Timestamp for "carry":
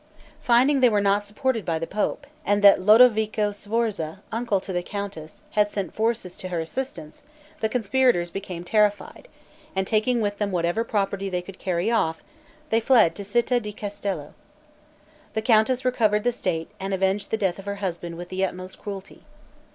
11.59-11.91